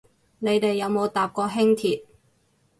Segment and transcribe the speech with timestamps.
[0.39, 2.03] 你哋有冇搭過輕鐵